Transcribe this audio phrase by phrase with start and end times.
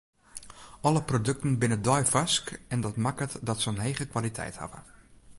[0.81, 4.81] Alle produkten binne deifarsk en dat makket dat se in hege kwaliteit hawwe.